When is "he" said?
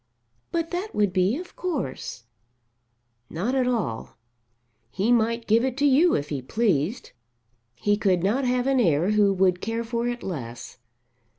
4.89-5.11, 6.29-6.41, 7.75-7.97